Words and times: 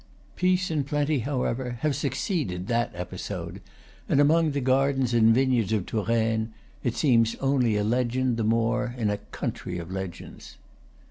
Peace 0.35 0.71
and 0.71 0.83
plenty, 0.87 1.19
however, 1.19 1.77
have 1.81 1.95
succeeded 1.95 2.65
that 2.65 2.91
episode; 2.95 3.61
and 4.09 4.19
among 4.19 4.49
the 4.49 4.59
gardens 4.59 5.13
and 5.13 5.31
vineyards 5.35 5.71
of 5.71 5.85
Touraine 5.85 6.51
it 6.83 6.95
seems, 6.95 7.35
only 7.35 7.75
a 7.77 7.83
legend 7.83 8.37
the 8.37 8.43
more 8.43 8.95
in 8.97 9.11
a 9.11 9.17
country 9.17 9.77
of 9.77 9.91
legends. 9.91 10.57